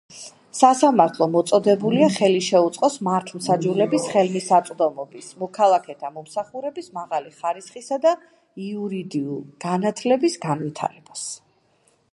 სასამართლო 0.59 1.25
მოწოდებულია 1.33 2.07
ხელი 2.15 2.39
შეუწყოს 2.45 2.95
მართლმსაჯულების 3.09 4.07
ხელმისაწვდომობის, 4.15 5.29
მოქალაქეთა 5.43 6.11
მომსახურების 6.17 6.91
მაღალი 6.99 7.35
ხარისხისა 7.45 8.01
და 8.09 8.15
იურიდიულ 8.73 9.47
განათლების 9.71 10.41
განვითარებას. 10.51 11.29